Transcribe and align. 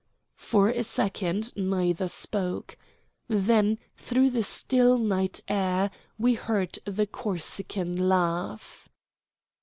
For 0.39 0.67
a 0.69 0.83
second 0.83 1.55
neither 1.55 2.07
spoke. 2.07 2.75
Then 3.27 3.77
through 3.97 4.31
the 4.31 4.41
still 4.41 4.97
night 4.97 5.41
air 5.47 5.91
we 6.17 6.33
heard 6.33 6.79
the 6.85 7.05
Corsican 7.05 7.95
laugh. 8.09 8.89